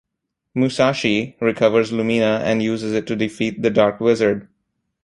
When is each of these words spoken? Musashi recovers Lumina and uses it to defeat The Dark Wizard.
Musashi 0.55 1.35
recovers 1.39 1.91
Lumina 1.91 2.41
and 2.43 2.63
uses 2.63 2.93
it 2.93 3.05
to 3.05 3.15
defeat 3.15 3.61
The 3.61 3.69
Dark 3.69 3.99
Wizard. 4.01 4.47